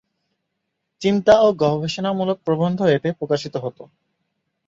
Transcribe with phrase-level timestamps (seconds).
[1.01, 3.77] চিন্তা ও গবেষণামূলক প্রবন্ধ এতে প্রকাশিত হত।